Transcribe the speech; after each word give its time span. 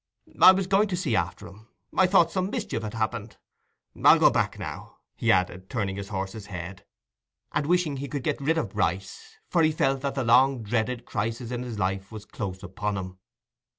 "I 0.41 0.51
was 0.51 0.65
going 0.65 0.87
to 0.87 0.97
see 0.97 1.15
after 1.15 1.45
him—I 1.45 2.07
thought 2.07 2.31
some 2.31 2.49
mischief 2.49 2.81
had 2.81 2.95
happened. 2.95 3.37
I'll 4.03 4.17
go 4.17 4.31
back 4.31 4.57
now," 4.57 4.97
he 5.15 5.31
added, 5.31 5.69
turning 5.69 5.95
the 5.97 6.03
horse's 6.05 6.47
head, 6.47 6.83
and 7.51 7.67
wishing 7.67 7.97
he 7.97 8.07
could 8.07 8.23
get 8.23 8.41
rid 8.41 8.57
of 8.57 8.69
Bryce; 8.69 9.37
for 9.47 9.61
he 9.61 9.71
felt 9.71 10.01
that 10.01 10.15
the 10.15 10.23
long 10.23 10.63
dreaded 10.63 11.05
crisis 11.05 11.51
in 11.51 11.61
his 11.61 11.77
life 11.77 12.11
was 12.11 12.25
close 12.25 12.63
upon 12.63 12.97
him. 12.97 13.19